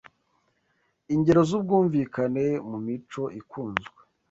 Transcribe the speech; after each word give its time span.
Ingero 1.13 1.41
zubwumvikane 1.49 2.45
mumico 2.69 3.23
ikunzwe 3.39 3.99